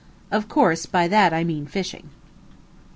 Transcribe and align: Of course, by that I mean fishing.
Of 0.31 0.47
course, 0.47 0.87
by 0.87 1.07
that 1.09 1.31
I 1.31 1.43
mean 1.43 1.67
fishing. 1.67 2.09